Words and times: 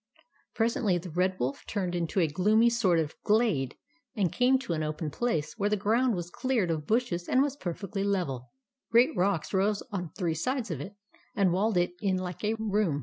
Presently 0.55 0.97
the 0.97 1.11
Red 1.11 1.37
Wolf 1.39 1.63
turned 1.67 1.93
into 1.93 2.19
a 2.19 2.25
gloomy 2.27 2.71
sort 2.71 2.97
of 2.97 3.13
glade, 3.23 3.77
and 4.15 4.31
came 4.33 4.57
to 4.57 4.73
an 4.73 4.81
open 4.81 5.11
place 5.11 5.53
where 5.59 5.69
the 5.69 5.77
ground 5.77 6.15
was 6.15 6.31
cleared 6.31 6.71
of 6.71 6.87
bushes 6.87 7.29
and 7.29 7.43
was 7.43 7.55
perfectly 7.55 8.03
level.' 8.03 8.49
Great 8.91 9.15
rocks 9.15 9.53
rose 9.53 9.83
on 9.91 10.09
three 10.17 10.33
sides 10.33 10.71
of 10.71 10.81
it, 10.81 10.95
and 11.35 11.51
walled 11.53 11.77
it 11.77 11.93
in 12.01 12.17
like 12.17 12.43
a 12.43 12.55
room. 12.55 12.99